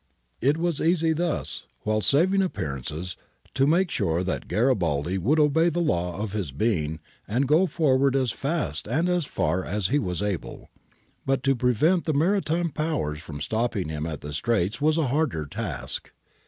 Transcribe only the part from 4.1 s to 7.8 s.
that Garibaldi would obey the law of his being and go